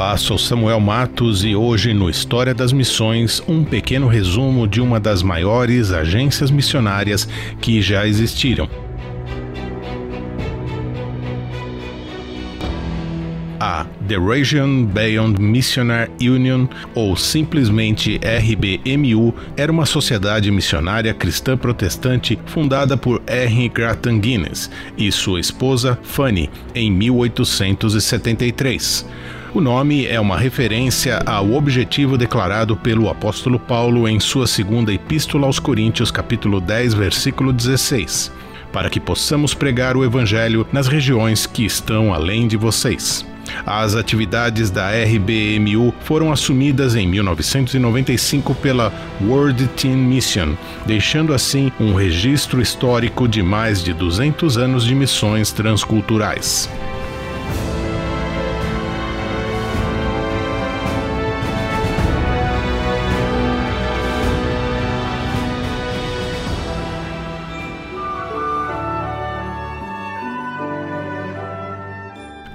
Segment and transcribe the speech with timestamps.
[0.00, 5.00] Olá, sou Samuel Matos e hoje no História das Missões, um pequeno resumo de uma
[5.00, 7.28] das maiores agências missionárias
[7.60, 8.70] que já existiram.
[13.58, 22.38] A The Region Beyond Missionary Union, ou simplesmente RBMU, era uma sociedade missionária cristã protestante
[22.46, 23.68] fundada por R.
[23.68, 29.04] Grattan Guinness e sua esposa Fanny em 1873.
[29.54, 35.46] O nome é uma referência ao objetivo declarado pelo apóstolo Paulo em sua segunda epístola
[35.46, 38.30] aos Coríntios, capítulo 10, versículo 16,
[38.70, 43.24] para que possamos pregar o evangelho nas regiões que estão além de vocês.
[43.64, 50.54] As atividades da RBMU foram assumidas em 1995 pela World Team Mission,
[50.84, 56.68] deixando assim um registro histórico de mais de 200 anos de missões transculturais.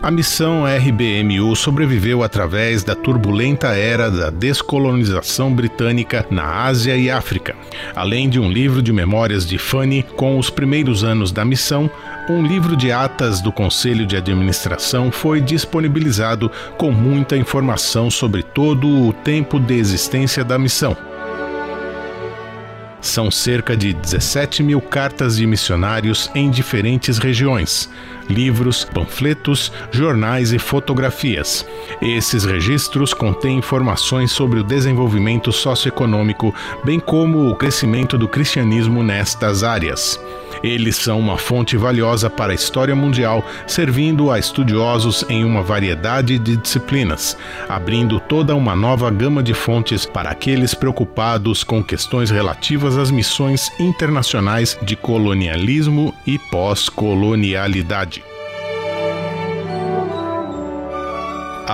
[0.03, 7.55] A missão RBMU sobreviveu através da turbulenta era da descolonização britânica na Ásia e África.
[7.95, 11.89] Além de um livro de memórias de Fanny com os primeiros anos da missão,
[12.29, 19.07] um livro de atas do Conselho de Administração foi disponibilizado com muita informação sobre todo
[19.07, 20.97] o tempo de existência da missão.
[23.03, 27.89] São cerca de 17 mil cartas de missionários em diferentes regiões,
[28.29, 31.65] livros, panfletos, jornais e fotografias.
[32.01, 36.53] Esses registros contêm informações sobre o desenvolvimento socioeconômico,
[36.83, 40.19] bem como o crescimento do cristianismo nestas áreas.
[40.63, 46.39] Eles são uma fonte valiosa para a história mundial, servindo a estudiosos em uma variedade
[46.39, 47.37] de disciplinas,
[47.67, 53.71] abrindo toda uma nova gama de fontes para aqueles preocupados com questões relativas às missões
[53.77, 58.22] internacionais de colonialismo e pós-colonialidade.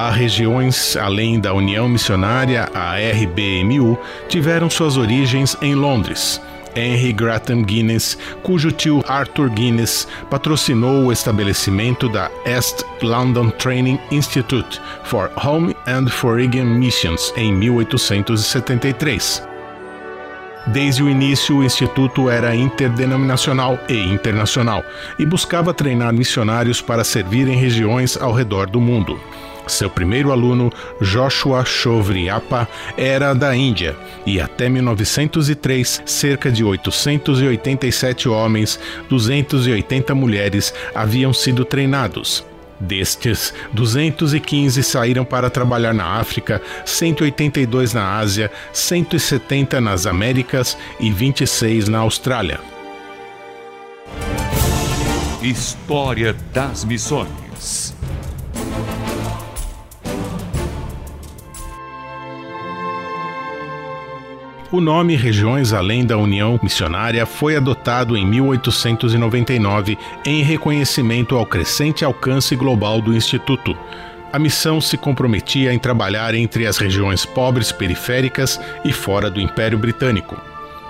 [0.02, 4.00] Há regiões além da União Missionária, a RBMU,
[4.30, 6.42] tiveram suas origens em Londres.
[6.74, 14.82] Henry Grattan Guinness, cujo tio Arthur Guinness patrocinou o estabelecimento da East London Training Institute
[15.04, 19.44] for Home and Foreign Missions em 1873.
[20.68, 24.82] Desde o início, o Instituto era interdenominacional e internacional
[25.20, 29.20] e buscava treinar missionários para servir em regiões ao redor do mundo.
[29.68, 30.72] Seu primeiro aluno,
[31.02, 41.34] Joshua Chovriapa, era da Índia e até 1903 cerca de 887 homens, 280 mulheres haviam
[41.34, 42.44] sido treinados.
[42.80, 51.90] Destes, 215 saíram para trabalhar na África, 182 na Ásia, 170 nas Américas e 26
[51.90, 52.60] na Austrália.
[55.42, 57.49] História das Missões
[64.72, 72.06] O nome Regiões Além da União Missionária foi adotado em 1899 em reconhecimento ao crescente
[72.06, 73.76] alcance global do Instituto.
[74.32, 79.80] A missão se comprometia em trabalhar entre as regiões pobres periféricas e fora do Império
[79.80, 80.40] Britânico.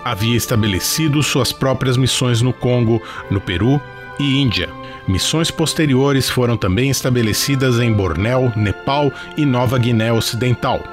[0.04, 3.02] Havia estabelecido suas próprias missões no Congo,
[3.32, 3.82] no Peru
[4.20, 4.68] e Índia.
[5.08, 10.84] Missões posteriores foram também estabelecidas em Bornéu, Nepal e Nova Guiné Ocidental.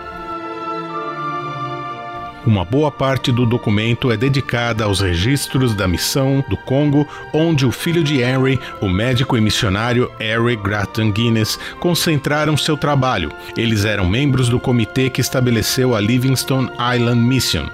[2.47, 7.73] Uma boa parte do documento é dedicada aos registros da missão do Congo, onde o
[7.73, 13.33] filho de Henry, o médico e missionário Harry Grattan Guinness, concentraram seu trabalho.
[13.57, 17.67] Eles eram membros do comitê que estabeleceu a Livingstone Island Mission.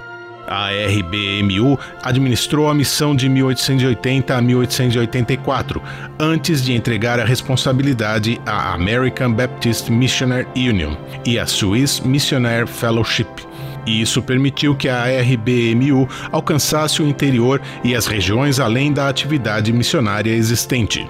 [0.47, 5.81] A RBMU administrou a missão de 1880 a 1884,
[6.19, 13.52] antes de entregar a responsabilidade à American Baptist Missionary Union e à Swiss Missionary Fellowship
[13.85, 19.71] e isso permitiu que a RBMU alcançasse o interior e as regiões além da atividade
[19.71, 21.07] missionária existente.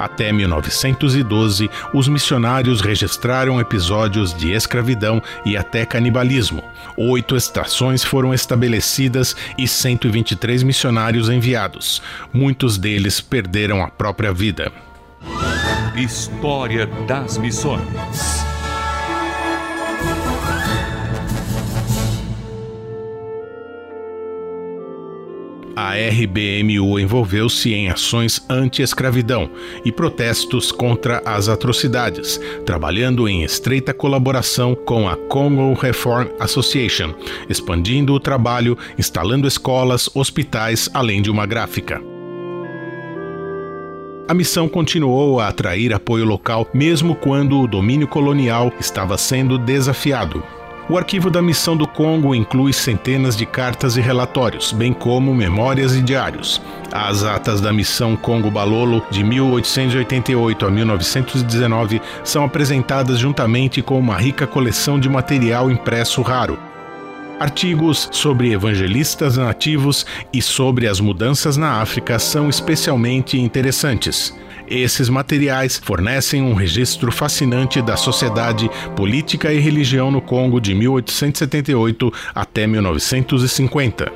[0.00, 6.62] Até 1912, os missionários registraram episódios de escravidão e até canibalismo.
[6.96, 12.02] Oito estações foram estabelecidas e 123 missionários enviados.
[12.32, 14.72] Muitos deles perderam a própria vida.
[15.94, 18.49] História das Missões.
[25.74, 29.50] A RBMU envolveu-se em ações anti-escravidão
[29.84, 37.14] e protestos contra as atrocidades, trabalhando em estreita colaboração com a Congo Reform Association,
[37.48, 42.02] expandindo o trabalho, instalando escolas, hospitais, além de uma gráfica.
[44.28, 50.59] A missão continuou a atrair apoio local mesmo quando o domínio colonial estava sendo desafiado.
[50.90, 55.94] O arquivo da Missão do Congo inclui centenas de cartas e relatórios, bem como memórias
[55.94, 56.60] e diários.
[56.90, 64.16] As atas da Missão Congo Balolo de 1888 a 1919 são apresentadas juntamente com uma
[64.16, 66.58] rica coleção de material impresso raro.
[67.38, 74.34] Artigos sobre evangelistas nativos e sobre as mudanças na África são especialmente interessantes.
[74.70, 82.12] Esses materiais fornecem um registro fascinante da sociedade, política e religião no Congo de 1878
[82.32, 84.12] até 1950.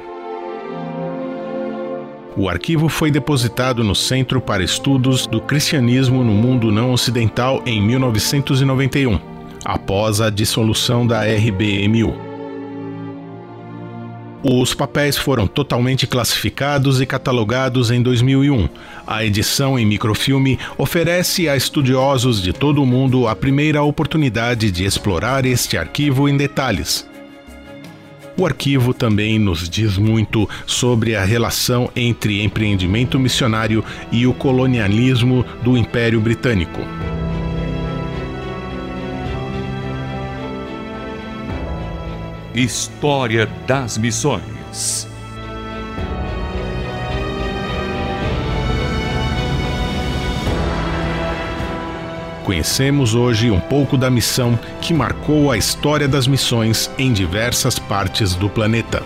[2.37, 7.83] O arquivo foi depositado no Centro para Estudos do Cristianismo no Mundo Não Ocidental em
[7.83, 9.19] 1991,
[9.65, 12.34] após a dissolução da RBMU.
[14.47, 18.69] Os papéis foram totalmente classificados e catalogados em 2001.
[19.07, 24.85] A edição em microfilme oferece a estudiosos de todo o mundo a primeira oportunidade de
[24.85, 27.09] explorar este arquivo em detalhes.
[28.37, 33.83] O arquivo também nos diz muito sobre a relação entre empreendimento missionário
[34.13, 36.81] e o colonialismo do Império Britânico.
[42.55, 45.09] História das Missões.
[52.45, 58.37] Conhecemos hoje um pouco da missão que marcou a história das missões em diversas partes
[58.37, 59.03] do planeta,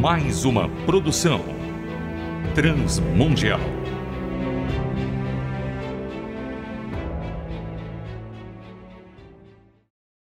[0.00, 1.40] Mais uma produção
[2.54, 3.81] transmundial.